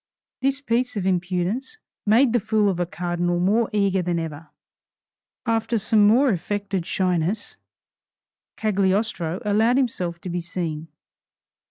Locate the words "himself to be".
9.77-10.41